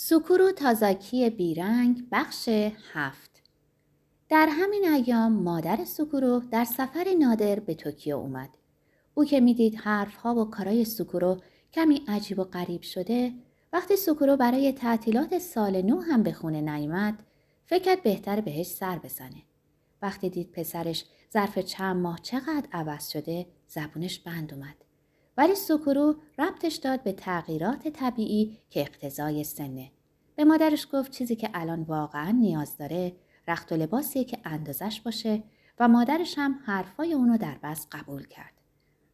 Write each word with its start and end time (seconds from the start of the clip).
سوکورو 0.00 0.52
تازاکی 0.52 1.30
بیرنگ 1.30 2.08
بخش 2.12 2.48
هفت 2.92 3.42
در 4.28 4.48
همین 4.50 4.84
ایام 4.84 5.32
مادر 5.32 5.84
سوکورو 5.84 6.42
در 6.50 6.64
سفر 6.64 7.14
نادر 7.18 7.60
به 7.60 7.74
توکیو 7.74 8.16
اومد. 8.16 8.48
او 9.14 9.24
که 9.24 9.40
می‌دید 9.40 9.74
حرفها 9.74 10.34
و 10.34 10.50
کارای 10.50 10.84
سوکورو 10.84 11.40
کمی 11.72 12.02
عجیب 12.08 12.38
و 12.38 12.44
غریب 12.44 12.82
شده 12.82 13.32
وقتی 13.72 13.96
سوکورو 13.96 14.36
برای 14.36 14.72
تعطیلات 14.72 15.38
سال 15.38 15.82
نو 15.82 16.00
هم 16.00 16.22
به 16.22 16.32
خونه 16.32 16.60
نیامد 16.60 17.22
فکر 17.66 17.96
کرد 17.96 18.16
بهتره 18.16 18.40
بهش 18.40 18.66
سر 18.66 18.98
بزنه. 18.98 19.42
وقتی 20.02 20.30
دید 20.30 20.52
پسرش 20.52 21.04
ظرف 21.32 21.58
چند 21.58 21.96
ماه 21.96 22.18
چقدر 22.22 22.68
عوض 22.72 23.08
شده 23.08 23.46
زبونش 23.68 24.18
بند 24.18 24.54
اومد. 24.54 24.87
ولی 25.38 25.54
سکورو 25.54 26.16
ربطش 26.38 26.74
داد 26.74 27.02
به 27.02 27.12
تغییرات 27.12 27.88
طبیعی 27.88 28.58
که 28.70 28.80
اقتضای 28.80 29.44
سنه. 29.44 29.90
به 30.36 30.44
مادرش 30.44 30.88
گفت 30.92 31.10
چیزی 31.10 31.36
که 31.36 31.50
الان 31.54 31.82
واقعا 31.82 32.30
نیاز 32.30 32.76
داره 32.76 33.16
رخت 33.48 33.72
و 33.72 33.76
لباسیه 33.76 34.24
که 34.24 34.38
اندازش 34.44 35.00
باشه 35.00 35.42
و 35.78 35.88
مادرش 35.88 36.34
هم 36.38 36.58
حرفای 36.64 37.12
اونو 37.12 37.36
در 37.36 37.58
بس 37.62 37.86
قبول 37.92 38.26
کرد. 38.26 38.52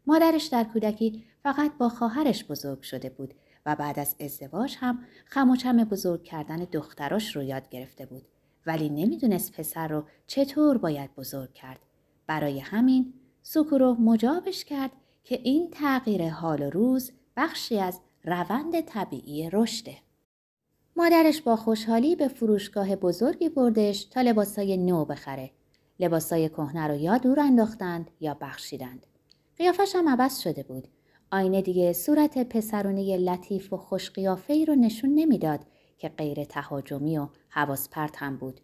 مادرش 0.07 0.45
در 0.45 0.65
کودکی 0.65 1.25
فقط 1.43 1.73
با 1.79 1.89
خواهرش 1.89 2.45
بزرگ 2.45 2.83
شده 2.83 3.09
بود 3.09 3.35
و 3.67 3.77
بعد 3.77 3.99
از 3.99 4.17
ازدواج 4.21 4.77
هم 4.81 4.99
خم 5.27 5.51
و 5.51 5.57
چم 5.57 5.85
بزرگ 5.85 6.23
کردن 6.23 6.57
دختراش 6.57 7.37
رو 7.37 7.43
یاد 7.43 7.69
گرفته 7.69 8.07
بود 8.07 8.23
ولی 8.67 8.89
نمی‌دونست 8.89 9.53
پسر 9.53 9.89
رو 9.89 10.05
چطور 10.27 10.79
باید 10.79 11.15
بزرگ 11.15 11.53
کرد. 11.53 11.81
برای 12.27 12.61
همین 12.61 13.15
سکورو 13.43 13.95
مجابش 13.95 14.65
کرد 14.65 14.91
که 15.25 15.41
این 15.45 15.71
تغییر 15.71 16.29
حال 16.31 16.63
و 16.63 16.71
روز 16.71 17.13
بخشی 17.37 17.79
از 17.79 18.01
روند 18.25 18.81
طبیعی 18.81 19.51
رشده. 19.53 19.97
مادرش 20.97 21.43
با 21.43 21.57
خوشحالی 21.57 22.17
به 22.17 22.29
فروشگاه 22.29 22.97
بزرگی 22.97 23.49
بردش 23.49 24.05
تا 24.05 24.21
لباسای 24.21 24.77
نو 24.77 25.05
بخره. 25.05 25.51
لباسای 26.01 26.49
کهنه 26.49 26.87
رو 26.87 26.95
یا 26.95 27.19
دور 27.19 27.41
انداختند 27.41 28.11
یا 28.21 28.35
بخشیدند. 28.41 29.07
قیافش 29.59 29.95
هم 29.95 30.09
عوض 30.09 30.41
شده 30.41 30.63
بود. 30.63 30.89
آینه 31.33 31.63
دیگه 31.63 31.93
صورت 31.93 32.49
پسرونه 32.49 33.17
لطیف 33.17 33.73
و 33.73 33.77
خوش 33.77 34.13
رو 34.69 34.75
نشون 34.75 35.15
نمی‌داد 35.15 35.61
که 35.99 36.09
غیر 36.09 36.45
تهاجمی 36.45 37.19
و 37.19 37.29
حواس 37.49 37.89
پرت 37.89 38.17
هم 38.17 38.37
بود. 38.37 38.61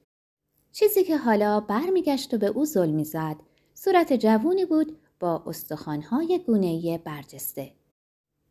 چیزی 0.72 1.04
که 1.04 1.16
حالا 1.16 1.60
برمیگشت 1.60 2.34
و 2.34 2.38
به 2.38 2.46
او 2.46 2.64
ظلمی 2.64 3.04
زد 3.04 3.36
صورت 3.74 4.12
جوونی 4.12 4.64
بود 4.64 4.98
با 5.20 5.42
استخوانهای 5.46 6.40
گونه‌ای 6.46 6.98
برجسته. 6.98 7.72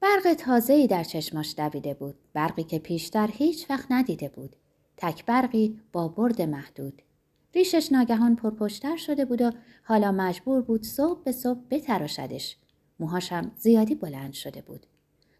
برق 0.02 0.34
تازه‌ای 0.34 0.88
در 0.88 1.04
چشماش 1.04 1.56
دویده 1.58 1.94
بود. 1.94 2.16
برقی 2.34 2.64
که 2.64 2.80
پیشتر 2.80 3.30
هیچ 3.34 3.70
وقت 3.70 3.88
ندیده 3.92 4.30
بود. 4.30 4.56
تک 4.98 5.26
برقی 5.26 5.80
با 5.92 6.08
برد 6.08 6.42
محدود. 6.42 7.02
ریشش 7.56 7.92
ناگهان 7.92 8.36
پرپشتر 8.36 8.98
شده 8.98 9.26
بود 9.26 9.42
و 9.42 9.52
حالا 9.84 10.12
مجبور 10.12 10.62
بود 10.62 10.84
صبح 10.84 11.24
به 11.24 11.32
صبح 11.32 11.60
بتراشدش. 11.70 12.58
موهاشم 13.00 13.52
زیادی 13.56 13.96
بلند 13.96 14.34
شده 14.34 14.62
بود. 14.62 14.88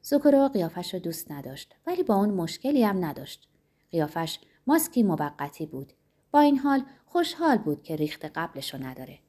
سکرو 0.02 0.48
قیافش 0.48 0.94
رو 0.94 1.00
دوست 1.00 1.32
نداشت 1.32 1.76
ولی 1.88 2.04
با 2.04 2.16
اون 2.16 2.30
مشکلی 2.30 2.84
هم 2.84 3.06
نداشت. 3.06 3.48
قیافش 3.92 4.40
ماسکی 4.68 5.04
موقتی 5.04 5.66
بود. 5.66 5.94
با 6.32 6.40
این 6.40 6.58
حال 6.58 6.84
خوشحال 7.06 7.58
بود 7.58 7.84
که 7.84 7.96
ریخت 7.96 8.26
قبلشو 8.26 8.84
نداره. 8.84 9.20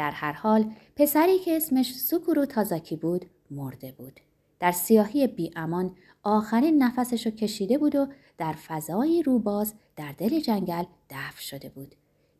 در 0.00 0.10
هر 0.10 0.32
حال 0.32 0.72
پسری 0.96 1.38
که 1.38 1.56
اسمش 1.56 1.94
سکورو 1.94 2.46
تازاکی 2.46 2.96
بود 2.96 3.24
مرده 3.50 3.92
بود. 3.92 4.20
در 4.60 4.72
سیاهی 4.72 5.26
بی 5.26 5.50
امان 5.56 5.94
آخرین 6.22 6.82
نفسش 6.82 7.26
رو 7.26 7.32
کشیده 7.32 7.78
بود 7.78 7.96
و 7.96 8.06
در 8.38 8.52
فضای 8.52 9.22
روباز 9.22 9.74
در 9.96 10.12
دل 10.18 10.40
جنگل 10.40 10.84
دفن 11.10 11.40
شده 11.40 11.68
بود. 11.68 11.94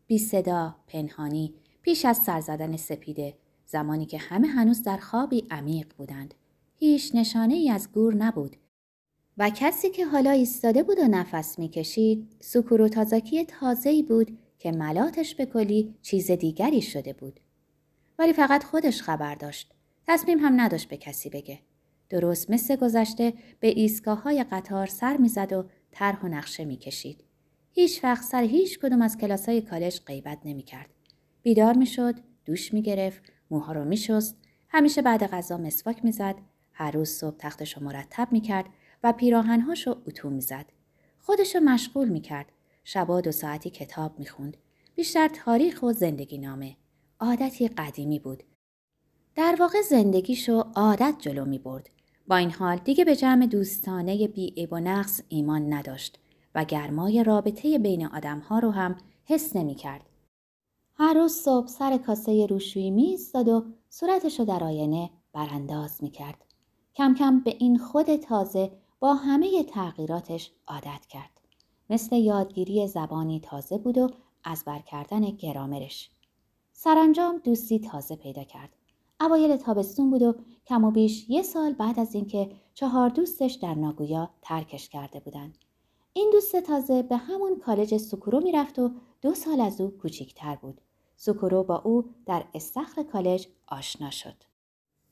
بی 0.07 0.17
صدا، 0.17 0.75
پنهانی، 0.87 1.53
پیش 1.81 2.05
از 2.05 2.17
سر 2.17 2.41
زدن 2.41 2.77
سپیده، 2.77 3.33
زمانی 3.65 4.05
که 4.05 4.17
همه 4.17 4.47
هنوز 4.47 4.83
در 4.83 4.97
خوابی 4.97 5.47
عمیق 5.51 5.87
بودند. 5.97 6.33
هیچ 6.75 7.11
نشانه 7.15 7.53
ای 7.53 7.69
از 7.69 7.91
گور 7.91 8.15
نبود. 8.15 8.55
و 9.37 9.49
کسی 9.49 9.89
که 9.89 10.05
حالا 10.05 10.31
ایستاده 10.31 10.83
بود 10.83 10.99
و 10.99 11.07
نفس 11.07 11.59
می‌کشید 11.59 12.35
سکورو 12.39 12.87
تازاکی 12.87 13.45
تازه‌ای 13.45 14.03
بود 14.03 14.37
که 14.59 14.71
ملاتش 14.71 15.35
به 15.35 15.45
کلی 15.45 15.95
چیز 16.01 16.31
دیگری 16.31 16.81
شده 16.81 17.13
بود. 17.13 17.39
ولی 18.21 18.33
فقط 18.33 18.63
خودش 18.63 19.01
خبر 19.01 19.35
داشت. 19.35 19.73
تصمیم 20.07 20.39
هم 20.39 20.61
نداشت 20.61 20.89
به 20.89 20.97
کسی 20.97 21.29
بگه. 21.29 21.59
درست 22.09 22.51
مثل 22.51 22.75
گذشته 22.75 23.33
به 23.59 23.67
ایستگاه 23.67 24.21
های 24.21 24.45
قطار 24.51 24.87
سر 24.87 25.17
می‌زد 25.17 25.53
و 25.53 25.65
طرح 25.91 26.21
و 26.25 26.27
نقشه 26.27 26.65
می‌کشید. 26.65 27.23
هیچ 27.71 28.03
وقت 28.03 28.23
سر 28.23 28.43
هیچ 28.43 28.79
کدوم 28.79 29.01
از 29.01 29.17
کلاس 29.17 29.49
های 29.49 29.61
کالج 29.61 29.99
غیبت 30.05 30.37
نمی‌کرد. 30.45 30.89
بیدار 31.43 31.73
می‌شد، 31.77 32.15
دوش 32.45 32.73
می‌گرفت، 32.73 33.21
موها 33.51 33.73
رو 33.73 33.85
میشست، 33.85 34.37
همیشه 34.69 35.01
بعد 35.01 35.27
غذا 35.27 35.57
مسواک 35.57 36.05
می‌زد، 36.05 36.35
هر 36.73 36.91
روز 36.91 37.09
صبح 37.09 37.37
تختش 37.37 37.77
رو 37.77 37.83
مرتب 37.83 38.27
می‌کرد 38.31 38.65
و 39.03 39.13
پیراهنهاش 39.13 39.87
رو 39.87 40.01
اتو 40.07 40.29
می‌زد. 40.29 40.65
خودش 41.19 41.55
رو 41.55 41.61
مشغول 41.61 42.09
می‌کرد. 42.09 42.51
شبا 42.83 43.21
دو 43.21 43.31
ساعتی 43.31 43.69
کتاب 43.69 44.19
می‌خوند. 44.19 44.57
بیشتر 44.95 45.27
تاریخ 45.27 45.83
و 45.83 45.91
زندگی 45.91 46.37
نامه. 46.37 46.75
عادتی 47.21 47.67
قدیمی 47.67 48.19
بود. 48.19 48.43
در 49.35 49.55
واقع 49.59 49.81
زندگیشو 49.81 50.63
عادت 50.75 51.15
جلو 51.19 51.45
می 51.45 51.59
برد. 51.59 51.89
با 52.27 52.35
این 52.35 52.51
حال 52.51 52.77
دیگه 52.77 53.05
به 53.05 53.15
جمع 53.15 53.45
دوستانه 53.45 54.27
بی 54.27 54.67
و 54.71 54.79
نقص 54.79 55.21
ایمان 55.29 55.73
نداشت 55.73 56.19
و 56.55 56.65
گرمای 56.65 57.23
رابطه 57.23 57.79
بین 57.79 58.05
آدمها 58.05 58.59
رو 58.59 58.71
هم 58.71 58.97
حس 59.25 59.55
نمی 59.55 59.75
کرد. 59.75 60.09
هر 60.93 61.13
روز 61.13 61.33
صبح 61.33 61.67
سر 61.67 61.97
کاسه 61.97 62.45
روشویی 62.45 62.91
می 62.91 63.17
و 63.33 63.61
صورتش 63.89 64.39
رو 64.39 64.45
در 64.45 64.63
آینه 64.63 65.09
برانداز 65.33 66.03
می 66.03 66.11
کرد. 66.11 66.45
کم 66.95 67.15
کم 67.19 67.39
به 67.39 67.55
این 67.59 67.77
خود 67.77 68.15
تازه 68.15 68.71
با 68.99 69.13
همه 69.13 69.63
تغییراتش 69.63 70.51
عادت 70.67 71.05
کرد. 71.09 71.41
مثل 71.89 72.15
یادگیری 72.15 72.87
زبانی 72.87 73.39
تازه 73.39 73.77
بود 73.77 73.97
و 73.97 74.09
از 74.43 74.63
بر 74.65 74.79
کردن 74.79 75.21
گرامرش. 75.21 76.11
سرانجام 76.73 77.37
دوستی 77.37 77.79
تازه 77.79 78.15
پیدا 78.15 78.43
کرد. 78.43 78.69
اوایل 79.21 79.55
تابستون 79.55 80.09
بود 80.09 80.21
و 80.21 80.35
کم 80.65 80.83
و 80.83 80.91
بیش 80.91 81.29
یه 81.29 81.41
سال 81.41 81.73
بعد 81.73 81.99
از 81.99 82.15
اینکه 82.15 82.51
چهار 82.73 83.09
دوستش 83.09 83.53
در 83.53 83.73
ناگویا 83.73 84.29
ترکش 84.41 84.89
کرده 84.89 85.19
بودند. 85.19 85.57
این 86.13 86.29
دوست 86.33 86.61
تازه 86.61 87.03
به 87.03 87.17
همون 87.17 87.59
کالج 87.59 87.97
سوکورو 87.97 88.39
می‌رفت 88.39 88.79
و 88.79 88.91
دو 89.21 89.33
سال 89.33 89.61
از 89.61 89.81
او 89.81 89.89
کوچیکتر 89.89 90.55
بود. 90.55 90.81
سوکورو 91.15 91.63
با 91.63 91.81
او 91.85 92.09
در 92.25 92.43
استخر 92.53 93.03
کالج 93.03 93.47
آشنا 93.67 94.09
شد. 94.09 94.35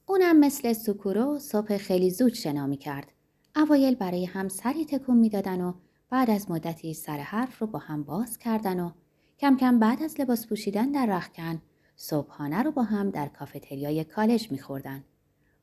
اونم 0.05 0.39
مثل 0.39 0.73
سوکورو 0.73 1.39
صبح 1.39 1.77
خیلی 1.77 2.09
زود 2.09 2.33
شنا 2.33 2.67
می 2.67 2.77
کرد. 2.77 3.11
اوایل 3.55 3.95
برای 3.95 4.25
هم 4.25 4.47
سری 4.47 4.85
تکون 4.85 5.17
می‌دادن 5.17 5.61
و 5.61 5.73
بعد 6.09 6.29
از 6.29 6.51
مدتی 6.51 6.93
سر 6.93 7.17
حرف 7.17 7.59
رو 7.59 7.67
با 7.67 7.79
هم 7.79 8.03
باز 8.03 8.37
کردن 8.37 8.79
و 8.79 8.91
کم 9.39 9.57
کم 9.57 9.79
بعد 9.79 10.03
از 10.03 10.21
لباس 10.21 10.47
پوشیدن 10.47 10.91
در 10.91 11.05
رختکن 11.05 11.61
صبحانه 11.95 12.63
رو 12.63 12.71
با 12.71 12.83
هم 12.83 13.09
در 13.09 13.27
کافتریای 13.27 14.03
کالج 14.03 14.51
میخوردن. 14.51 15.03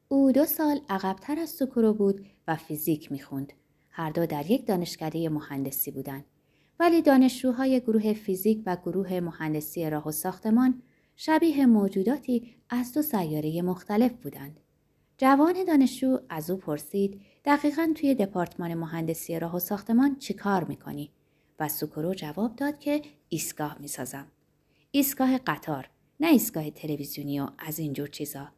او 0.08 0.32
دو 0.32 0.44
سال 0.44 0.80
عقبتر 0.88 1.38
از 1.38 1.50
سوکورو 1.50 1.94
بود 1.94 2.26
و 2.48 2.56
فیزیک 2.56 3.12
می‌خوند. 3.12 3.52
هر 3.90 4.10
دو 4.10 4.26
در 4.26 4.50
یک 4.50 4.66
دانشکده 4.66 5.28
مهندسی 5.28 5.90
بودند. 5.90 6.24
ولی 6.80 7.02
دانشجوهای 7.02 7.80
گروه 7.80 8.12
فیزیک 8.12 8.62
و 8.66 8.76
گروه 8.76 9.20
مهندسی 9.20 9.90
راه 9.90 10.08
و 10.08 10.12
ساختمان 10.12 10.82
شبیه 11.16 11.66
موجوداتی 11.66 12.54
از 12.70 12.92
دو 12.92 13.02
سیاره 13.02 13.62
مختلف 13.62 14.12
بودند. 14.12 14.60
جوان 15.18 15.64
دانشجو 15.64 16.18
از 16.28 16.50
او 16.50 16.56
پرسید 16.56 17.20
دقیقا 17.44 17.92
توی 17.94 18.14
دپارتمان 18.14 18.74
مهندسی 18.74 19.38
راه 19.38 19.56
و 19.56 19.58
ساختمان 19.58 20.16
چی 20.16 20.34
کار 20.34 20.64
می‌کنی؟ 20.64 21.10
و 21.58 21.68
سوکورو 21.68 22.14
جواب 22.14 22.56
داد 22.56 22.78
که 22.78 23.02
ایستگاه 23.28 23.76
می‌سازم. 23.80 24.26
ایستگاه 24.90 25.38
قطار 25.38 25.88
نه 26.20 26.28
ایستگاه 26.28 26.70
تلویزیونی 26.70 27.40
و 27.40 27.48
از 27.58 27.78
اینجور 27.78 28.08
چیزا. 28.08 28.48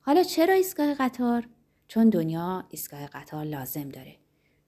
حالا 0.00 0.22
چرا 0.22 0.54
ایستگاه 0.54 0.94
قطار؟ 0.94 1.48
چون 1.88 2.08
دنیا 2.08 2.64
ایستگاه 2.70 3.06
قطار 3.06 3.44
لازم 3.44 3.88
داره. 3.88 4.16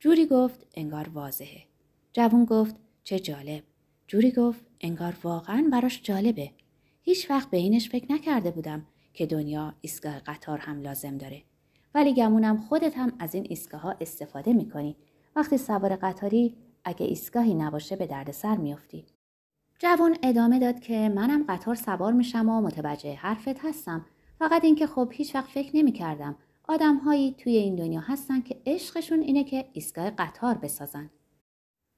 جوری 0.01 0.27
گفت 0.27 0.67
انگار 0.75 1.09
واضحه. 1.09 1.63
جوون 2.13 2.45
گفت 2.45 2.77
چه 3.05 3.19
جالب. 3.19 3.63
جوری 4.07 4.31
گفت 4.31 4.61
انگار 4.81 5.17
واقعا 5.23 5.69
براش 5.73 6.03
جالبه. 6.03 6.51
هیچ 7.03 7.31
وقت 7.31 7.51
به 7.51 7.57
اینش 7.57 7.89
فکر 7.89 8.13
نکرده 8.13 8.51
بودم 8.51 8.87
که 9.15 9.27
دنیا 9.27 9.75
ایستگاه 9.81 10.19
قطار 10.19 10.59
هم 10.59 10.81
لازم 10.81 11.19
داره. 11.19 11.43
ولی 11.95 12.15
گمونم 12.15 12.57
خودت 12.57 12.99
هم 12.99 13.13
از 13.19 13.35
این 13.35 13.47
ایستگاه 13.49 13.81
ها 13.81 13.97
استفاده 14.01 14.53
می‌کنی. 14.53 14.97
وقتی 15.37 15.59
سوار 15.59 15.97
قطاری 15.97 16.57
اگه 16.89 17.07
ایستگاهی 17.07 17.55
نباشه 17.55 17.97
به 17.97 18.07
دردسر 18.07 18.57
میافتی. 18.57 19.07
جوان 19.79 20.17
ادامه 20.23 20.59
داد 20.59 20.81
که 20.81 21.09
منم 21.09 21.45
قطار 21.49 21.75
سوار 21.75 22.13
میشم 22.13 22.49
و 22.49 22.61
متوجه 22.61 23.15
حرفت 23.15 23.65
هستم 23.65 24.07
فقط 24.39 24.65
اینکه 24.65 24.87
خب 24.87 25.09
هیچ 25.13 25.35
وقت 25.35 25.51
فکر 25.51 25.77
نمی 25.77 25.93
کردم 25.93 26.37
آدم 26.69 26.97
هایی 26.97 27.35
توی 27.39 27.57
این 27.57 27.77
دنیا 27.77 28.01
هستن 28.01 28.41
که 28.41 28.63
عشقشون 28.67 29.21
اینه 29.21 29.45
که 29.45 29.69
ایستگاه 29.73 30.11
قطار 30.11 30.55
بسازن 30.55 31.11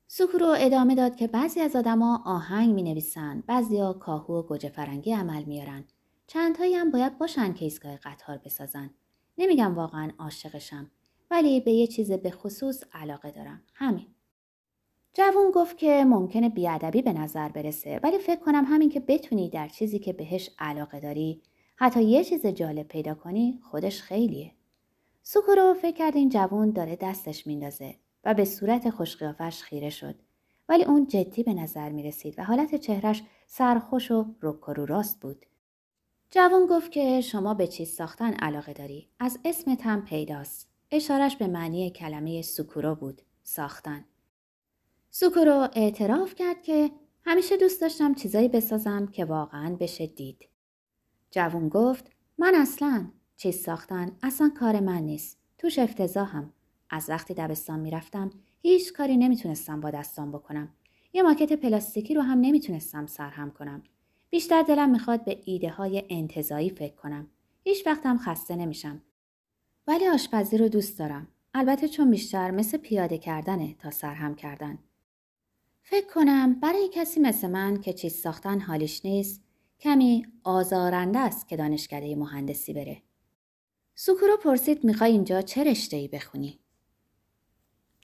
سوکورو 0.07 0.55
ادامه 0.59 0.95
داد 0.95 1.17
که 1.17 1.27
بعضی 1.27 1.61
از 1.61 1.77
آدما 1.77 2.23
آهنگ 2.27 2.75
می 2.75 2.83
نویسن، 2.83 3.43
بعضیا 3.47 3.93
کاهو 3.93 4.35
و 4.39 4.43
گوجه 4.43 4.69
فرنگی 4.69 5.13
عمل 5.13 5.43
میارن. 5.45 5.85
چندهایی 6.27 6.75
هم 6.75 6.91
باید 6.91 7.19
باشن 7.19 7.53
که 7.53 7.65
ایستگاه 7.65 7.97
قطار 7.97 8.39
بسازن. 8.39 8.91
نمیگم 9.39 9.75
واقعا 9.75 10.11
عاشقشم 10.19 10.91
ولی 11.31 11.61
به 11.61 11.73
یه 11.73 11.87
چیز 11.87 12.13
به 12.13 12.31
خصوص 12.31 12.85
علاقه 12.93 13.31
دارم. 13.31 13.63
همین. 13.75 14.07
جوون 15.15 15.51
گفت 15.55 15.79
که 15.79 16.05
ممکنه 16.05 16.49
بیادبی 16.49 17.03
به 17.03 17.13
نظر 17.13 17.49
برسه 17.49 18.01
ولی 18.03 18.19
فکر 18.19 18.41
کنم 18.41 18.65
همین 18.65 18.89
که 18.89 19.01
بتونی 19.01 19.49
در 19.49 19.69
چیزی 19.69 19.99
که 19.99 20.13
بهش 20.13 20.51
علاقه 20.59 21.01
داری 21.01 21.43
حتی 21.77 22.03
یه 22.03 22.25
چیز 22.25 22.47
جالب 22.47 22.89
پیدا 22.89 23.15
کنی 23.15 23.61
خودش 23.63 24.03
خیلیه. 24.03 24.53
سوکورو 25.23 25.75
فکر 25.75 25.97
کرد 25.97 26.17
این 26.17 26.29
جوون 26.29 26.71
داره 26.71 26.97
دستش 26.97 27.47
میندازه 27.47 27.95
و 28.25 28.35
به 28.35 28.45
صورت 28.45 28.91
خوشقیافش 28.91 29.63
خیره 29.63 29.91
شد. 29.91 30.15
ولی 30.69 30.85
اون 30.85 31.07
جدی 31.07 31.43
به 31.43 31.55
نظر 31.55 31.89
می 31.89 32.03
رسید 32.03 32.39
و 32.39 32.45
حالت 32.45 32.75
چهرش 32.75 33.23
سرخوش 33.47 34.11
و 34.11 34.35
رکرو 34.43 34.87
راست 34.87 35.21
بود. 35.21 35.47
جوان 36.31 36.67
گفت 36.67 36.93
که 36.93 37.21
شما 37.21 37.55
به 37.55 37.67
چیز 37.67 37.91
ساختن 37.91 38.33
علاقه 38.33 38.73
داری. 38.73 39.09
از 39.19 39.39
اسمت 39.45 39.87
هم 39.87 40.05
پیداست. 40.05 40.69
اشارش 40.91 41.37
به 41.37 41.47
معنی 41.47 41.91
کلمه 41.91 42.43
سوکورو 42.43 42.95
بود. 42.95 43.23
ساختن. 43.43 44.05
سوکورو 45.13 45.69
اعتراف 45.73 46.35
کرد 46.35 46.63
که 46.63 46.91
همیشه 47.25 47.57
دوست 47.57 47.81
داشتم 47.81 48.15
چیزایی 48.15 48.49
بسازم 48.49 49.07
که 49.07 49.25
واقعا 49.25 49.77
بشه 49.77 50.07
دید. 50.07 50.49
جوون 51.31 51.69
گفت 51.69 52.11
من 52.39 52.55
اصلا 52.55 53.11
چیز 53.37 53.57
ساختن 53.57 54.13
اصلا 54.23 54.53
کار 54.59 54.81
من 54.81 55.03
نیست. 55.03 55.39
توش 55.59 55.79
افتضاحم. 55.79 56.53
از 56.91 57.11
وقتی 57.11 57.35
دبستان 57.35 57.81
می‌رفتم 57.81 58.31
هیچ 58.63 58.93
کاری 58.93 59.17
نمی‌تونستم 59.17 59.81
با 59.81 59.91
دستام 59.91 60.33
بکنم. 60.33 60.69
یه 61.13 61.23
ماکت 61.23 61.53
پلاستیکی 61.53 62.15
رو 62.15 62.23
هم 62.23 62.41
نمی‌تونستم 62.41 63.07
سرهم 63.07 63.51
کنم. 63.51 63.83
بیشتر 64.31 64.63
دلم 64.63 64.91
می‌خواد 64.91 65.25
به 65.25 65.41
ایده 65.45 65.71
های 65.71 66.05
انتظایی 66.11 66.71
فکر 66.71 66.95
کنم. 66.95 67.27
هیچ 67.65 67.87
وقتم 67.87 68.19
خسته 68.19 68.57
نمیشم. 68.57 69.03
ولی 69.87 70.09
آشپزی 70.09 70.59
رو 70.59 70.69
دوست 70.69 70.99
دارم. 70.99 71.29
البته 71.55 71.89
چون 71.89 72.11
بیشتر 72.11 72.51
مثل 72.51 72.79
پیاده 72.79 73.19
کردنه 73.19 73.75
تا 73.79 73.91
سرهم 73.91 74.35
کردن. 74.35 74.79
فکر 75.83 76.07
کنم 76.15 76.61
برای 76.61 76.91
کسی 76.93 77.21
مثل 77.21 77.51
من 77.51 77.81
که 77.81 77.93
چیز 77.93 78.15
ساختن 78.15 78.61
حالیش 78.61 79.05
نیست 79.05 79.43
کمی 79.81 80.27
آزارنده 80.45 81.19
است 81.19 81.49
که 81.49 81.57
دانشکده 81.57 82.17
مهندسی 82.17 82.73
بره. 82.73 83.03
سوکورو 83.95 84.37
پرسید 84.37 84.85
می‌خوای 84.85 85.13
اینجا 85.13 85.43
چه 85.43 85.65
رشته 85.65 85.97
ای 85.97 86.09
بخونی؟ 86.09 86.59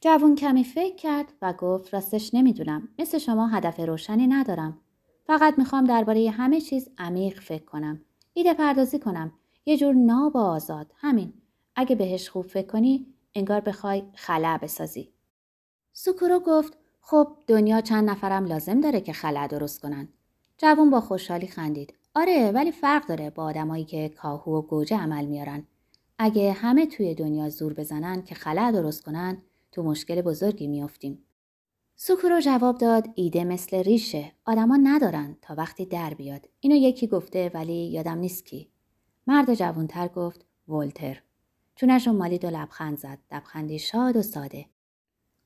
جوون 0.00 0.34
کمی 0.34 0.64
فکر 0.64 0.96
کرد 0.96 1.32
و 1.42 1.52
گفت 1.52 1.94
راستش 1.94 2.34
نمی‌دونم 2.34 2.88
مثل 2.98 3.18
شما 3.18 3.46
هدف 3.46 3.80
روشنی 3.80 4.26
ندارم. 4.26 4.80
فقط 5.26 5.58
می‌خوام 5.58 5.84
درباره 5.84 6.30
همه 6.30 6.60
چیز 6.60 6.88
عمیق 6.98 7.40
فکر 7.40 7.64
کنم. 7.64 8.00
ایده 8.34 8.54
پردازی 8.54 8.98
کنم. 8.98 9.32
یه 9.66 9.76
جور 9.76 9.94
ناب 9.94 10.36
آزاد. 10.36 10.92
همین. 10.96 11.32
اگه 11.76 11.96
بهش 11.96 12.28
خوب 12.28 12.46
فکر 12.46 12.66
کنی 12.66 13.06
انگار 13.34 13.60
بخوای 13.60 14.02
خلع 14.14 14.58
بسازی. 14.58 15.12
سوکورو 15.92 16.40
گفت 16.40 16.78
خب 17.08 17.28
دنیا 17.46 17.80
چند 17.80 18.10
نفرم 18.10 18.46
لازم 18.46 18.80
داره 18.80 19.00
که 19.00 19.12
خلع 19.12 19.46
درست 19.46 19.80
کنن. 19.80 20.08
جوون 20.58 20.90
با 20.90 21.00
خوشحالی 21.00 21.46
خندید. 21.46 21.94
آره 22.14 22.50
ولی 22.54 22.72
فرق 22.72 23.06
داره 23.06 23.30
با 23.30 23.44
آدمایی 23.44 23.84
که 23.84 24.08
کاهو 24.08 24.58
و 24.58 24.62
گوجه 24.62 24.96
عمل 24.96 25.26
میارن. 25.26 25.66
اگه 26.18 26.52
همه 26.52 26.86
توی 26.86 27.14
دنیا 27.14 27.48
زور 27.48 27.74
بزنن 27.74 28.22
که 28.22 28.34
خلع 28.34 28.72
درست 28.72 29.02
کنن 29.02 29.42
تو 29.72 29.82
مشکل 29.82 30.22
بزرگی 30.22 30.66
میافتیم. 30.66 31.24
سوکورو 31.96 32.40
جواب 32.40 32.78
داد 32.78 33.08
ایده 33.14 33.44
مثل 33.44 33.82
ریشه 33.82 34.32
آدما 34.44 34.76
ندارن 34.76 35.36
تا 35.42 35.54
وقتی 35.54 35.86
در 35.86 36.14
بیاد 36.14 36.48
اینو 36.60 36.76
یکی 36.76 37.06
گفته 37.06 37.50
ولی 37.54 37.90
یادم 37.90 38.18
نیست 38.18 38.46
کی 38.46 38.68
مرد 39.26 39.54
جوانتر 39.54 40.08
گفت 40.08 40.44
ولتر 40.68 41.22
چونش 41.76 42.08
مالید 42.08 42.44
و 42.44 42.50
لبخند 42.50 42.98
زد 42.98 43.18
لبخندی 43.32 43.78
شاد 43.78 44.16
و 44.16 44.22
ساده 44.22 44.66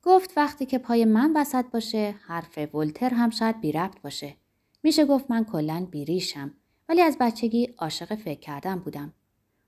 گفت 0.03 0.33
وقتی 0.37 0.67
که 0.67 0.79
پای 0.79 1.05
من 1.05 1.33
وسط 1.37 1.65
باشه 1.73 2.15
حرف 2.27 2.75
ولتر 2.75 3.11
هم 3.15 3.31
شاید 3.31 3.61
بی 3.61 3.73
ربط 3.73 4.01
باشه. 4.01 4.37
میشه 4.83 5.05
گفت 5.05 5.31
من 5.31 5.45
کلا 5.45 5.87
بیریشم 5.91 6.55
ولی 6.89 7.03
از 7.03 7.17
بچگی 7.21 7.75
عاشق 7.79 8.15
فکر 8.15 8.41
کردن 8.41 8.79
بودم. 8.79 9.13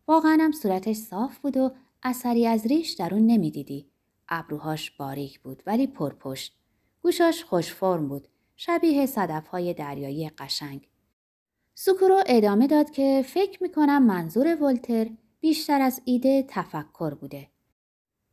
واقعا 0.09 0.39
هم 0.41 0.53
صورتش 0.53 0.97
صاف 0.97 1.39
بود 1.39 1.57
و 1.57 1.71
اثری 2.03 2.47
از 2.47 2.67
ریش 2.67 2.91
در 2.93 3.15
اون 3.15 3.27
نمی‌دیدی. 3.27 3.91
ابروهاش 4.29 4.91
باریک 4.91 5.41
بود 5.41 5.63
ولی 5.67 5.87
پرپشت. 5.87 6.59
گوشاش 7.03 7.45
خوش 7.45 7.75
فرم 7.75 8.09
بود 8.09 8.29
شبیه 8.57 9.07
صدفهای 9.07 9.75
دریایی 9.75 10.29
قشنگ. 10.29 10.89
سوکورو 11.75 12.23
ادامه 12.27 12.67
داد 12.67 12.91
که 12.91 13.25
فکر 13.29 13.63
می‌کنم 13.63 14.03
منظور 14.03 14.63
ولتر 14.63 15.11
بیشتر 15.41 15.81
از 15.81 16.03
ایده 16.05 16.45
تفکر 16.49 17.15
بوده. 17.15 17.52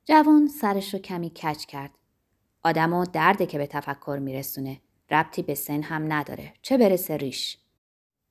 جوان 0.09 0.47
سرش 0.47 0.93
رو 0.93 0.99
کمی 0.99 1.29
کچ 1.29 1.65
کرد. 1.65 1.91
آدمو 2.63 3.05
درده 3.05 3.45
که 3.45 3.57
به 3.57 3.67
تفکر 3.67 4.19
میرسونه. 4.21 4.81
ربطی 5.11 5.41
به 5.41 5.55
سن 5.55 5.81
هم 5.81 6.13
نداره. 6.13 6.53
چه 6.61 6.77
برسه 6.77 7.17
ریش؟ 7.17 7.57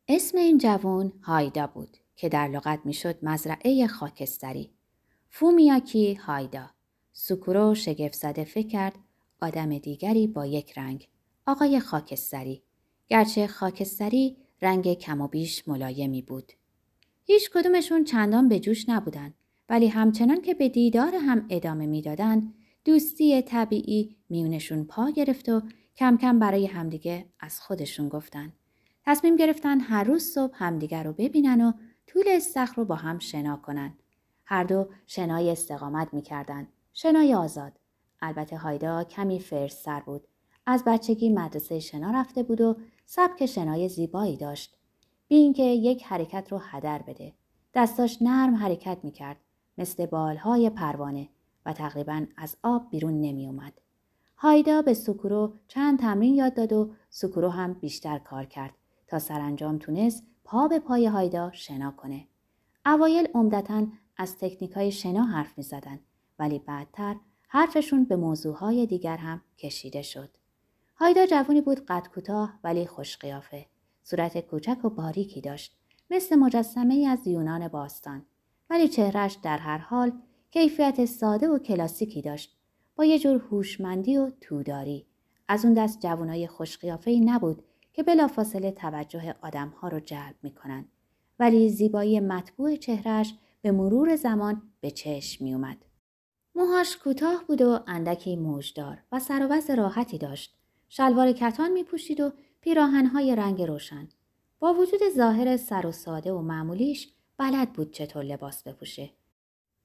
اسم 0.08 0.38
این 0.38 0.58
جوان 0.58 1.12
هایدا 1.22 1.66
بود 1.66 1.96
که 2.16 2.28
در 2.28 2.48
لغت 2.48 2.80
می‌شد 2.84 3.18
مزرعه 3.22 3.86
خاکستری. 3.86 4.70
فومیاکی 5.30 6.14
هایدا. 6.14 6.70
سوکورو 7.12 7.74
شگفت 7.74 8.14
زده 8.14 8.44
فکر 8.44 8.68
کرد 8.68 8.94
آدم 9.40 9.78
دیگری 9.78 10.26
با 10.26 10.46
یک 10.46 10.78
رنگ. 10.78 11.08
آقای 11.46 11.80
خاکستری. 11.80 12.62
گرچه 13.08 13.46
خاکستری 13.46 14.36
رنگ 14.62 14.94
کم 14.94 15.20
و 15.20 15.28
بیش 15.28 15.68
ملایمی 15.68 16.22
بود. 16.22 16.52
هیچ 17.24 17.50
کدومشون 17.50 18.04
چندان 18.04 18.48
به 18.48 18.60
جوش 18.60 18.88
نبودن. 18.88 19.34
ولی 19.68 19.88
همچنان 19.88 20.40
که 20.40 20.54
به 20.54 20.68
دیدار 20.68 21.14
هم 21.14 21.46
ادامه 21.50 21.86
می‌دادند 21.86 22.54
دوستی 22.84 23.42
طبیعی 23.42 24.16
میونشون 24.28 24.84
پا 24.84 25.10
گرفت 25.10 25.48
و 25.48 25.62
کم 25.96 26.16
کم 26.16 26.38
برای 26.38 26.66
همدیگه 26.66 27.26
از 27.40 27.60
خودشون 27.60 28.08
گفتن 28.08 28.52
تصمیم 29.04 29.36
گرفتن 29.36 29.80
هر 29.80 30.04
روز 30.04 30.22
صبح 30.22 30.54
همدیگه 30.54 31.02
رو 31.02 31.12
ببینن 31.12 31.60
و 31.60 31.72
طول 32.06 32.24
استخر 32.26 32.74
رو 32.74 32.84
با 32.84 32.94
هم 32.94 33.18
شنا 33.18 33.56
کنن 33.56 33.94
هر 34.44 34.64
دو 34.64 34.88
شنای 35.06 35.50
استقامت 35.50 36.14
می‌کردن 36.14 36.68
شنای 36.92 37.34
آزاد 37.34 37.72
البته 38.20 38.56
هایدا 38.56 39.04
کمی 39.04 39.40
فرس 39.40 39.82
سر 39.82 40.00
بود. 40.00 40.28
از 40.66 40.84
بچگی 40.86 41.30
مدرسه 41.30 41.80
شنا 41.80 42.10
رفته 42.10 42.42
بود 42.42 42.60
و 42.60 42.76
سبک 43.04 43.46
شنای 43.46 43.88
زیبایی 43.88 44.36
داشت. 44.36 44.76
بی 45.28 45.36
اینکه 45.36 45.62
یک 45.62 46.04
حرکت 46.04 46.52
رو 46.52 46.58
هدر 46.58 47.02
بده. 47.02 47.32
دستاش 47.74 48.22
نرم 48.22 48.54
حرکت 48.54 48.98
می‌کرد 49.02 49.36
مثل 49.78 50.06
بالهای 50.06 50.70
پروانه 50.70 51.28
و 51.66 51.72
تقریبا 51.72 52.26
از 52.36 52.56
آب 52.62 52.90
بیرون 52.90 53.20
نمی 53.20 53.46
اومد. 53.46 53.72
هایدا 54.36 54.82
به 54.82 54.94
سکورو 54.94 55.52
چند 55.68 55.98
تمرین 55.98 56.34
یاد 56.34 56.54
داد 56.54 56.72
و 56.72 56.90
سکورو 57.10 57.48
هم 57.48 57.72
بیشتر 57.74 58.18
کار 58.18 58.44
کرد 58.44 58.74
تا 59.06 59.18
سرانجام 59.18 59.78
تونست 59.78 60.24
پا 60.44 60.68
به 60.68 60.78
پای 60.78 61.06
هایدا 61.06 61.50
شنا 61.52 61.90
کنه. 61.90 62.26
اوایل 62.86 63.28
عمدتا 63.34 63.86
از 64.16 64.38
تکنیک 64.38 64.72
های 64.72 64.92
شنا 64.92 65.22
حرف 65.24 65.58
می 65.58 65.64
زدن 65.64 65.98
ولی 66.38 66.58
بعدتر 66.58 67.16
حرفشون 67.48 68.04
به 68.04 68.16
موضوعهای 68.16 68.86
دیگر 68.86 69.16
هم 69.16 69.40
کشیده 69.58 70.02
شد. 70.02 70.30
هایدا 70.96 71.26
جوانی 71.26 71.60
بود 71.60 71.84
قد 71.86 72.06
کوتاه 72.14 72.58
ولی 72.64 72.86
خوش 72.86 73.16
قیافه. 73.16 73.66
صورت 74.02 74.38
کوچک 74.38 74.84
و 74.84 74.90
باریکی 74.90 75.40
داشت. 75.40 75.78
مثل 76.10 76.36
مجسمه 76.36 76.94
ای 76.94 77.06
از 77.06 77.26
یونان 77.26 77.68
باستان. 77.68 78.26
ولی 78.70 78.88
چهرش 78.88 79.34
در 79.42 79.58
هر 79.58 79.78
حال 79.78 80.12
کیفیت 80.50 81.04
ساده 81.04 81.48
و 81.48 81.58
کلاسیکی 81.58 82.22
داشت. 82.22 82.56
با 82.96 83.04
یه 83.04 83.18
جور 83.18 83.38
هوشمندی 83.50 84.16
و 84.16 84.30
توداری. 84.40 85.06
از 85.48 85.64
اون 85.64 85.74
دست 85.74 86.00
جوانای 86.00 86.46
خوش 86.46 86.78
ای 87.06 87.20
نبود 87.20 87.64
که 87.92 88.02
بلافاصله 88.02 88.70
توجه 88.70 89.34
آدمها 89.42 89.88
رو 89.88 90.00
جلب 90.00 90.34
می‌کنن. 90.42 90.84
ولی 91.38 91.68
زیبایی 91.68 92.20
مطبوع 92.20 92.76
چهرش 92.76 93.34
به 93.62 93.72
مرور 93.72 94.16
زمان 94.16 94.62
به 94.80 94.90
چشم 94.90 95.44
می 95.44 95.54
اومد. 95.54 95.76
موهاش 96.54 96.96
کوتاه 96.96 97.44
بود 97.46 97.62
و 97.62 97.80
اندکی 97.86 98.36
موجدار 98.36 98.98
و 99.12 99.20
سر 99.20 99.62
و 99.70 99.74
راحتی 99.76 100.18
داشت. 100.18 100.58
شلوار 100.88 101.32
کتان 101.32 101.72
می 101.72 101.84
پوشید 101.84 102.20
و 102.20 102.32
پیراهنهای 102.60 103.36
رنگ 103.36 103.62
روشن. 103.62 104.08
با 104.58 104.74
وجود 104.74 105.00
ظاهر 105.16 105.56
سر 105.56 105.86
و 105.86 105.92
ساده 105.92 106.32
و 106.32 106.42
معمولیش 106.42 107.08
بلد 107.38 107.72
بود 107.72 107.92
چطور 107.92 108.22
لباس 108.22 108.62
بپوشه. 108.62 109.10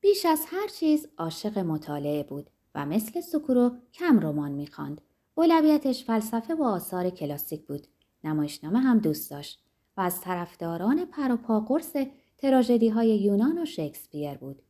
بیش 0.01 0.25
از 0.25 0.45
هر 0.47 0.67
چیز 0.67 1.07
عاشق 1.17 1.59
مطالعه 1.59 2.23
بود 2.23 2.49
و 2.75 2.85
مثل 2.85 3.21
سکورو 3.21 3.71
کم 3.93 4.19
رمان 4.19 4.51
می‌خواند. 4.51 5.01
اولویتش 5.35 6.05
فلسفه 6.05 6.55
و 6.55 6.63
آثار 6.63 7.09
کلاسیک 7.09 7.65
بود. 7.65 7.87
نمایشنامه 8.23 8.79
هم 8.79 8.99
دوست 8.99 9.31
داشت 9.31 9.63
و 9.97 10.01
از 10.01 10.21
طرفداران 10.21 11.05
پر 11.05 11.31
و 11.31 11.37
پا 11.37 11.59
قرص 11.59 11.95
تراژدی 12.37 12.89
های 12.89 13.17
یونان 13.17 13.61
و 13.61 13.65
شکسپیر 13.65 14.33
بود. 14.33 14.61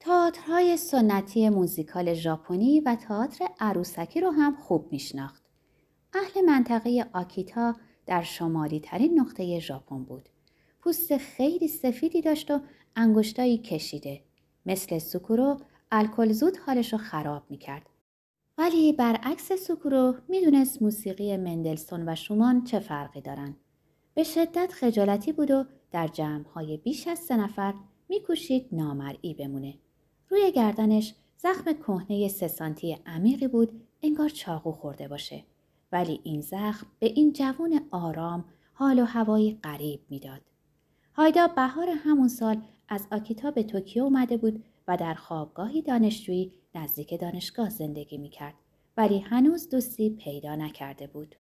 تئاترهای 0.00 0.76
سنتی 0.76 1.48
موزیکال 1.48 2.14
ژاپنی 2.14 2.80
و 2.80 2.94
تئاتر 2.94 3.48
عروسکی 3.60 4.20
رو 4.20 4.30
هم 4.30 4.56
خوب 4.56 4.92
میشناخت. 4.92 5.42
اهل 6.14 6.40
منطقه 6.46 7.06
آکیتا 7.12 7.74
در 8.06 8.22
شمالی 8.22 8.80
ترین 8.80 9.20
نقطه 9.20 9.60
ژاپن 9.60 10.04
بود. 10.04 10.28
پوست 10.88 11.16
خیلی 11.16 11.68
سفیدی 11.68 12.20
داشت 12.20 12.50
و 12.50 12.60
انگشتایی 12.96 13.58
کشیده. 13.58 14.20
مثل 14.66 14.98
سوکورو 14.98 15.56
الکل 15.92 16.32
زود 16.32 16.56
حالش 16.56 16.92
رو 16.92 16.98
خراب 16.98 17.42
می‌کرد. 17.50 17.86
ولی 18.58 18.92
برعکس 18.92 19.52
سوکورو 19.52 20.14
می‌دونست 20.28 20.82
موسیقی 20.82 21.36
مندلسون 21.36 22.08
و 22.08 22.14
شومان 22.14 22.64
چه 22.64 22.78
فرقی 22.78 23.20
دارن. 23.20 23.56
به 24.14 24.22
شدت 24.22 24.72
خجالتی 24.72 25.32
بود 25.32 25.50
و 25.50 25.64
در 25.90 26.08
جمعهای 26.08 26.76
بیش 26.76 27.08
از 27.08 27.18
سه 27.18 27.36
نفر 27.36 27.74
میکوشید 28.08 28.68
نامرئی 28.72 29.34
بمونه. 29.34 29.74
روی 30.28 30.52
گردنش 30.52 31.14
زخم 31.36 31.72
کهنه 31.72 32.28
سه 32.28 32.48
سانتی 32.48 32.98
عمیقی 33.06 33.48
بود 33.48 33.80
انگار 34.02 34.28
چاقو 34.28 34.72
خورده 34.72 35.08
باشه. 35.08 35.44
ولی 35.92 36.20
این 36.24 36.40
زخم 36.40 36.86
به 36.98 37.06
این 37.06 37.32
جوون 37.32 37.80
آرام 37.90 38.44
حال 38.72 38.98
و 38.98 39.04
هوایی 39.04 39.58
غریب 39.64 40.00
می‌داد. 40.10 40.47
هایدا 41.18 41.48
بهار 41.48 41.88
همون 41.90 42.28
سال 42.28 42.62
از 42.88 43.06
آکیتا 43.12 43.50
به 43.50 43.62
توکیو 43.62 44.02
اومده 44.02 44.36
بود 44.36 44.64
و 44.88 44.96
در 44.96 45.14
خوابگاهی 45.14 45.82
دانشجویی 45.82 46.52
نزدیک 46.74 47.20
دانشگاه 47.20 47.70
زندگی 47.70 48.18
می‌کرد 48.18 48.54
ولی 48.96 49.18
هنوز 49.18 49.68
دوستی 49.68 50.10
پیدا 50.10 50.54
نکرده 50.54 51.06
بود. 51.06 51.34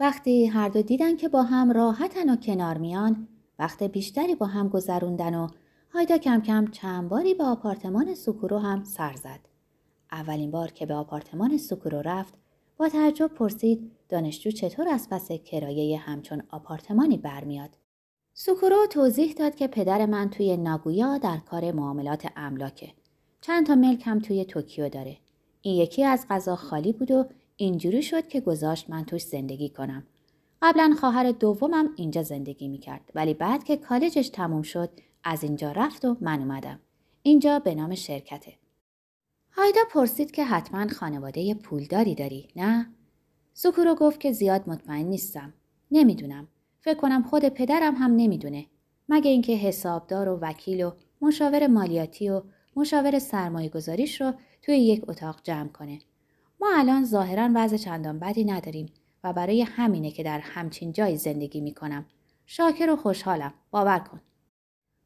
وقتی 0.00 0.46
هر 0.46 0.68
دو 0.68 0.82
دیدن 0.82 1.16
که 1.16 1.28
با 1.28 1.42
هم 1.42 1.72
راحتن 1.72 2.30
و 2.30 2.36
کنار 2.36 2.78
میان 2.78 3.28
وقت 3.58 3.82
بیشتری 3.82 4.34
با 4.34 4.46
هم 4.46 4.68
گذروندن 4.68 5.34
و 5.34 5.48
هایدا 5.92 6.18
کم 6.18 6.40
کم 6.40 6.66
چند 6.66 7.08
باری 7.08 7.34
به 7.34 7.44
آپارتمان 7.44 8.14
سوکورو 8.14 8.58
هم 8.58 8.84
سر 8.84 9.14
زد. 9.14 9.40
اولین 10.12 10.50
بار 10.50 10.70
که 10.70 10.86
به 10.86 10.94
آپارتمان 10.94 11.56
سوکورو 11.56 12.02
رفت 12.02 12.34
با 12.76 12.88
تعجب 12.88 13.26
پرسید 13.26 13.92
دانشجو 14.08 14.50
چطور 14.50 14.88
از 14.88 15.08
پس 15.10 15.32
کرایه 15.32 15.98
همچون 15.98 16.42
آپارتمانی 16.50 17.16
برمیاد. 17.16 17.70
سوکورو 18.40 18.86
توضیح 18.86 19.32
داد 19.32 19.54
که 19.54 19.66
پدر 19.66 20.06
من 20.06 20.30
توی 20.30 20.56
ناگویا 20.56 21.18
در 21.18 21.36
کار 21.36 21.72
معاملات 21.72 22.28
املاکه. 22.36 22.92
چند 23.40 23.66
تا 23.66 23.74
ملک 23.74 24.02
هم 24.06 24.18
توی 24.18 24.44
توکیو 24.44 24.88
داره. 24.88 25.16
این 25.62 25.76
یکی 25.76 26.04
از 26.04 26.26
غذا 26.30 26.56
خالی 26.56 26.92
بود 26.92 27.10
و 27.10 27.24
اینجوری 27.56 28.02
شد 28.02 28.28
که 28.28 28.40
گذاشت 28.40 28.90
من 28.90 29.04
توش 29.04 29.22
زندگی 29.22 29.68
کنم. 29.68 30.06
قبلا 30.62 30.94
خواهر 31.00 31.32
دومم 31.32 31.88
اینجا 31.96 32.22
زندگی 32.22 32.68
می‌کرد 32.68 33.10
ولی 33.14 33.34
بعد 33.34 33.64
که 33.64 33.76
کالجش 33.76 34.28
تموم 34.28 34.62
شد 34.62 34.90
از 35.24 35.44
اینجا 35.44 35.72
رفت 35.72 36.04
و 36.04 36.16
من 36.20 36.38
اومدم. 36.38 36.80
اینجا 37.22 37.58
به 37.58 37.74
نام 37.74 37.94
شرکته. 37.94 38.52
هایدا 39.52 39.80
پرسید 39.90 40.30
که 40.30 40.44
حتما 40.44 40.88
خانواده 40.88 41.54
پولداری 41.54 42.14
داری 42.14 42.48
نه؟ 42.56 42.86
سوکورو 43.54 43.94
گفت 43.94 44.20
که 44.20 44.32
زیاد 44.32 44.68
مطمئن 44.68 45.06
نیستم. 45.06 45.52
نمی‌دونم. 45.90 46.48
فکر 46.88 47.00
کنم 47.00 47.22
خود 47.22 47.48
پدرم 47.48 47.94
هم 47.94 48.16
نمی‌دونه. 48.16 48.66
مگه 49.08 49.30
اینکه 49.30 49.52
حسابدار 49.52 50.28
و 50.28 50.38
وکیل 50.42 50.84
و 50.84 50.92
مشاور 51.20 51.66
مالیاتی 51.66 52.30
و 52.30 52.42
مشاور 52.76 53.18
سرمایه 53.18 53.68
گذاریش 53.68 54.20
رو 54.20 54.32
توی 54.62 54.78
یک 54.78 55.04
اتاق 55.08 55.40
جمع 55.42 55.68
کنه. 55.68 55.98
ما 56.60 56.68
الان 56.74 57.04
ظاهرا 57.04 57.50
وضع 57.54 57.76
چندان 57.76 58.18
بدی 58.18 58.44
نداریم 58.44 58.92
و 59.24 59.32
برای 59.32 59.62
همینه 59.62 60.10
که 60.10 60.22
در 60.22 60.38
همچین 60.38 60.92
جایی 60.92 61.16
زندگی 61.16 61.60
می‌کنم. 61.60 62.06
شاکر 62.46 62.90
و 62.90 62.96
خوشحالم. 62.96 63.54
باور 63.70 63.98
کن. 63.98 64.20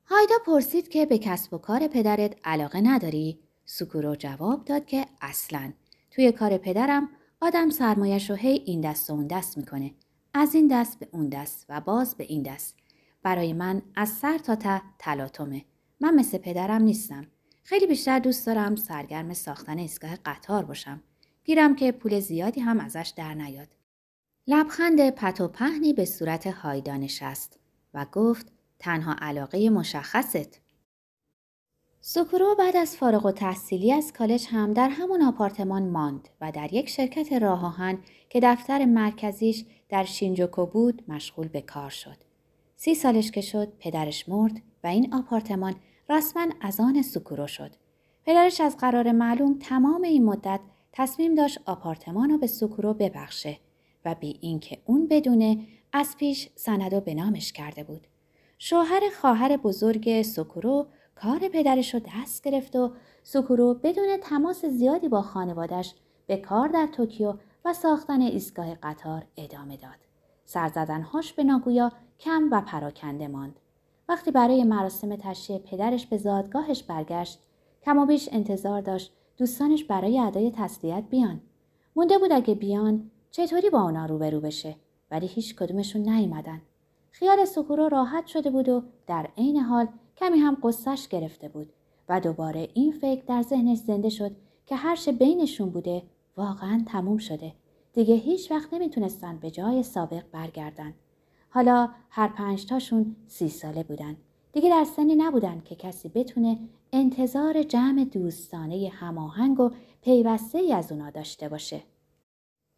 هایدا 0.05 0.35
پرسید 0.47 0.89
که 0.89 1.07
به 1.07 1.19
کسب 1.19 1.55
و 1.55 1.59
کار 1.59 1.87
پدرت 1.87 2.37
علاقه 2.45 2.81
نداری؟ 2.81 3.39
سوکورو 3.65 4.17
جواب 4.17 4.65
داد 4.65 4.87
که 4.87 5.07
اصلا 5.21 5.73
توی 6.11 6.33
کار 6.33 6.57
پدرم 6.57 7.09
آدم 7.41 7.71
سرمایش 7.71 8.31
رو 8.31 8.37
هی 8.37 8.63
این 8.67 8.81
دست 8.81 9.11
و 9.11 9.13
اون 9.13 9.27
دست 9.27 9.59
می‌کنه. 9.59 9.91
از 10.35 10.55
این 10.55 10.69
دست 10.69 10.99
به 10.99 11.09
اون 11.13 11.29
دست 11.29 11.67
و 11.69 11.81
باز 11.81 12.15
به 12.15 12.25
این 12.25 12.43
دست. 12.43 12.77
برای 13.23 13.53
من 13.53 13.83
از 13.95 14.09
سر 14.09 14.39
تا 14.39 14.55
ته 14.55 14.83
تلاطمه. 14.99 15.65
من 16.01 16.15
مثل 16.15 16.39
پدرم 16.39 16.83
نیستم. 16.83 17.27
خیلی 17.65 17.87
بیشتر 17.87 18.19
دوست 18.19 18.47
دارم 18.47 18.77
سرگرم 18.77 19.35
ساختن 19.35 19.79
ایستگاه 19.79 20.17
قطار 20.17 20.65
باشم. 20.65 21.03
گیرم 21.45 21.77
که 21.77 21.93
پول 21.93 22.21
زیادی 22.21 22.61
هم 22.61 22.81
ازش 22.81 23.13
در 23.17 23.35
نیاد. 23.35 23.69
لبخند 24.47 25.11
پت 25.11 25.41
و 25.41 25.49
پهنی 25.49 25.93
به 25.93 26.05
صورت 26.05 26.47
هایدا 26.47 26.97
نشست 26.97 27.59
و 27.95 28.07
گفت 28.13 28.53
تنها 28.79 29.17
علاقه 29.19 29.71
مشخصت. 29.71 30.62
سوکورو 32.05 32.55
بعد 32.59 32.77
از 32.77 32.97
فارغ 32.97 33.27
و 33.27 33.33
تحصیلی 33.33 33.93
از 33.93 34.13
کالج 34.13 34.47
هم 34.51 34.73
در 34.73 34.89
همون 34.89 35.23
آپارتمان 35.23 35.89
ماند 35.89 36.29
و 36.41 36.53
در 36.53 36.75
یک 36.75 36.89
شرکت 36.89 37.33
راه 37.33 37.65
آهن 37.65 37.99
که 38.29 38.41
دفتر 38.43 38.85
مرکزیش 38.85 39.65
در 39.89 40.05
شینجوکو 40.05 40.67
بود 40.67 41.03
مشغول 41.09 41.49
به 41.49 41.61
کار 41.61 41.91
شد. 41.91 42.17
سی 42.77 42.95
سالش 42.95 43.31
که 43.31 43.41
شد 43.41 43.73
پدرش 43.79 44.29
مرد 44.29 44.53
و 44.85 44.87
این 44.87 45.15
آپارتمان 45.15 45.75
رسما 46.09 46.47
از 46.61 46.81
آن 46.81 47.03
سوکورو 47.03 47.47
شد. 47.47 47.71
پدرش 48.27 48.61
از 48.61 48.77
قرار 48.77 49.13
معلوم 49.13 49.59
تمام 49.59 50.03
این 50.03 50.25
مدت 50.25 50.61
تصمیم 50.93 51.35
داشت 51.35 51.59
آپارتمان 51.67 52.31
رو 52.31 52.39
به 52.39 52.47
سوکورو 52.47 52.95
ببخشه 52.95 53.59
و 54.05 54.15
بی 54.15 54.39
اینکه 54.41 54.79
اون 54.85 55.09
بدونه 55.09 55.67
از 55.93 56.17
پیش 56.17 56.49
سندو 56.55 57.01
به 57.01 57.15
نامش 57.15 57.53
کرده 57.53 57.85
بود. 57.85 58.07
شوهر 58.59 59.03
خواهر 59.21 59.57
بزرگ 59.57 60.23
سوکورو 60.23 60.87
کار 61.15 61.49
پدرش 61.49 61.95
رو 61.95 62.01
دست 62.01 62.45
گرفت 62.45 62.77
و 62.77 62.93
سوکورو 63.23 63.75
بدون 63.75 64.17
تماس 64.23 64.65
زیادی 64.65 65.09
با 65.09 65.23
خانوادش 65.23 65.95
به 66.27 66.37
کار 66.37 66.69
در 66.69 66.87
توکیو 66.87 67.35
و 67.65 67.73
ساختن 67.73 68.21
ایستگاه 68.21 68.75
قطار 68.75 69.25
ادامه 69.37 69.77
داد. 69.77 69.99
سرزدنهاش 70.45 71.33
به 71.33 71.45
ناگویا 71.45 71.93
کم 72.21 72.49
و 72.53 72.61
پراکنده 72.61 73.29
ماند. 73.29 73.61
وقتی 74.09 74.31
برای 74.31 74.65
مراسم 74.65 75.17
تشییع 75.17 75.59
پدرش 75.59 76.07
به 76.07 76.17
زادگاهش 76.17 76.83
برگشت 76.83 77.39
بیش 78.09 78.29
انتظار 78.33 78.81
داشت 78.81 79.13
دوستانش 79.37 79.85
برای 79.85 80.19
ادای 80.19 80.53
تسلیت 80.57 81.05
بیان 81.11 81.41
مونده 81.97 82.19
بود 82.19 82.33
اگه 82.33 82.55
بیان 82.55 83.11
چطوری 83.31 83.71
با 83.71 83.83
اونا 83.83 84.07
روبرو 84.07 84.41
بشه 84.41 84.77
ولی 85.11 85.27
هیچ 85.27 85.57
کدومشون 85.57 86.03
نیومدن 86.03 86.63
خیال 87.11 87.45
سکورو 87.45 87.89
راحت 87.89 88.27
شده 88.27 88.51
بود 88.51 88.69
و 88.69 88.83
در 89.07 89.29
عین 89.37 89.57
حال 89.57 89.89
کمی 90.23 90.39
هم 90.39 90.57
قصهش 90.63 91.09
گرفته 91.09 91.49
بود 91.49 91.73
و 92.09 92.21
دوباره 92.21 92.69
این 92.75 92.93
فکر 92.93 93.23
در 93.27 93.43
ذهنش 93.43 93.79
زنده 93.79 94.09
شد 94.09 94.37
که 94.67 94.77
هر 94.77 94.99
بینشون 95.19 95.71
بوده 95.71 96.03
واقعا 96.37 96.85
تموم 96.87 97.19
شده 97.19 97.53
دیگه 97.93 98.15
هیچ 98.15 98.51
وقت 98.51 98.75
نمی‌تونستن 98.75 99.39
به 99.39 99.51
جای 99.51 99.83
سابق 99.83 100.23
برگردن 100.33 100.95
حالا 101.51 101.89
هر 102.11 102.29
پنج 102.29 102.67
تاشون 102.67 103.17
سی 103.27 103.49
ساله 103.49 103.83
بودن. 103.83 104.17
دیگه 104.53 104.71
در 104.71 104.85
سنی 104.85 105.15
نبودن 105.15 105.63
که 105.65 105.75
کسی 105.75 106.09
بتونه 106.09 106.59
انتظار 106.93 107.63
جمع 107.63 108.05
دوستانه 108.05 108.89
هماهنگ 108.93 109.61
و 109.61 109.71
پیوسته 110.03 110.59
ای 110.59 110.73
از 110.73 110.93
اونا 110.93 111.11
داشته 111.11 111.49
باشه. 111.49 111.83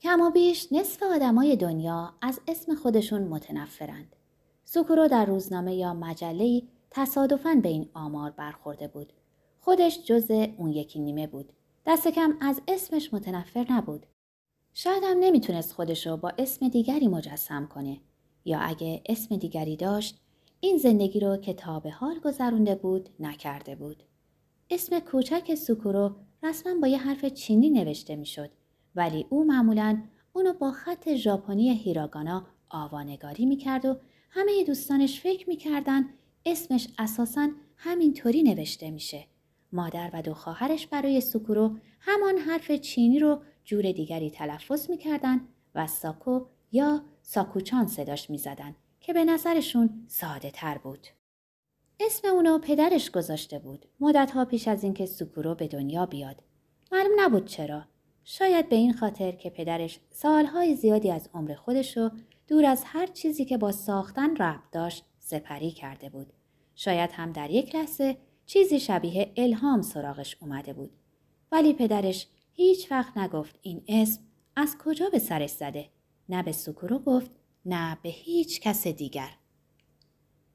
کم 0.00 0.20
و 0.20 0.30
بیش 0.30 0.72
نصف 0.72 1.02
آدمای 1.02 1.56
دنیا 1.56 2.12
از 2.22 2.40
اسم 2.48 2.74
خودشون 2.74 3.22
متنفرند. 3.22 4.16
سوکورو 4.64 5.08
در 5.08 5.24
روزنامه 5.24 5.74
یا 5.74 5.94
مجله 5.94 6.62
تصادفاً 6.96 7.54
به 7.62 7.68
این 7.68 7.88
آمار 7.94 8.30
برخورده 8.30 8.88
بود. 8.88 9.12
خودش 9.60 10.04
جز 10.04 10.30
اون 10.30 10.70
یکی 10.72 10.98
نیمه 10.98 11.26
بود. 11.26 11.52
دست 11.86 12.08
کم 12.08 12.36
از 12.40 12.62
اسمش 12.68 13.14
متنفر 13.14 13.66
نبود. 13.70 14.06
شاید 14.74 15.02
هم 15.04 15.18
نمی‌تونست 15.20 15.72
خودشو 15.72 16.16
با 16.16 16.32
اسم 16.38 16.68
دیگری 16.68 17.08
مجسم 17.08 17.66
کنه 17.66 18.00
یا 18.44 18.58
اگه 18.58 19.02
اسم 19.06 19.36
دیگری 19.36 19.76
داشت 19.76 20.20
این 20.60 20.78
زندگی 20.78 21.20
رو 21.20 21.36
که 21.36 21.54
تا 21.54 21.80
به 21.80 21.90
حال 21.90 22.18
گذرونده 22.18 22.74
بود 22.74 23.08
نکرده 23.20 23.74
بود. 23.74 24.02
اسم 24.70 24.98
کوچک 24.98 25.54
سوکورو 25.54 26.16
رسما 26.42 26.80
با 26.80 26.88
یه 26.88 26.98
حرف 26.98 27.24
چینی 27.24 27.70
نوشته 27.70 28.16
می‌شد 28.16 28.50
ولی 28.94 29.26
او 29.30 29.44
معمولا 29.44 30.02
اونو 30.32 30.52
با 30.52 30.70
خط 30.70 31.14
ژاپنی 31.14 31.70
هیراگانا 31.70 32.46
آوانگاری 32.70 33.46
می‌کرد 33.46 33.84
و 33.84 33.96
همه 34.30 34.64
دوستانش 34.64 35.20
فکر 35.20 35.48
می‌کردن 35.48 36.08
اسمش 36.46 36.88
اساسا 36.98 37.48
همینطوری 37.76 38.42
نوشته 38.42 38.90
میشه. 38.90 39.26
مادر 39.72 40.10
و 40.12 40.22
دو 40.22 40.34
خواهرش 40.34 40.86
برای 40.86 41.20
سوکورو 41.20 41.76
همان 42.00 42.38
حرف 42.38 42.72
چینی 42.72 43.18
رو 43.18 43.42
جور 43.64 43.92
دیگری 43.92 44.30
تلفظ 44.30 44.90
می‌کردن 44.90 45.40
و 45.74 45.86
ساکو 45.86 46.46
یا 46.72 47.02
ساکوچان 47.22 47.86
صداش 47.86 48.30
می‌زدن 48.30 48.74
که 49.00 49.12
به 49.12 49.24
نظرشون 49.24 50.04
ساده 50.08 50.50
تر 50.50 50.78
بود. 50.78 51.06
اسم 52.00 52.28
اونو 52.28 52.58
پدرش 52.58 53.10
گذاشته 53.10 53.58
بود 53.58 53.86
مدتها 54.00 54.44
پیش 54.44 54.68
از 54.68 54.84
اینکه 54.84 55.06
سوکورو 55.06 55.54
به 55.54 55.68
دنیا 55.68 56.06
بیاد. 56.06 56.42
معلوم 56.92 57.12
نبود 57.18 57.46
چرا. 57.46 57.84
شاید 58.24 58.68
به 58.68 58.76
این 58.76 58.92
خاطر 58.92 59.32
که 59.32 59.50
پدرش 59.50 60.00
سالهای 60.10 60.74
زیادی 60.74 61.10
از 61.10 61.28
عمر 61.34 61.54
خودشو 61.54 62.10
دور 62.48 62.64
از 62.64 62.82
هر 62.86 63.06
چیزی 63.06 63.44
که 63.44 63.58
با 63.58 63.72
ساختن 63.72 64.36
ربط 64.36 64.70
داشت 64.72 65.04
سپری 65.24 65.70
کرده 65.70 66.08
بود. 66.08 66.32
شاید 66.74 67.10
هم 67.12 67.32
در 67.32 67.50
یک 67.50 67.74
لحظه 67.74 68.16
چیزی 68.46 68.80
شبیه 68.80 69.32
الهام 69.36 69.82
سراغش 69.82 70.36
اومده 70.40 70.72
بود. 70.72 70.90
ولی 71.52 71.72
پدرش 71.72 72.26
هیچ 72.52 72.92
وقت 72.92 73.18
نگفت 73.18 73.58
این 73.62 73.84
اسم 73.88 74.20
از 74.56 74.76
کجا 74.78 75.08
به 75.08 75.18
سرش 75.18 75.50
زده. 75.50 75.88
نه 76.28 76.42
به 76.42 76.52
سکورو 76.52 76.98
گفت 76.98 77.30
نه 77.64 77.98
به 78.02 78.08
هیچ 78.08 78.60
کس 78.60 78.86
دیگر. 78.86 79.30